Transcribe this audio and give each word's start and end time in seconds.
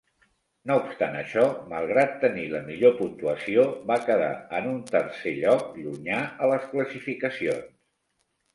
No 0.69 0.77
obstant 0.83 1.17
això, 1.19 1.43
malgrat 1.73 2.15
tenir 2.23 2.45
la 2.53 2.61
millor 2.71 2.95
puntuació, 3.03 3.67
va 3.93 3.99
quedar 4.09 4.31
en 4.61 4.71
un 4.73 4.81
tercer 4.89 5.37
lloc 5.43 5.71
llunyà 5.85 6.25
a 6.49 6.53
les 6.57 6.69
classificacions. 6.75 7.73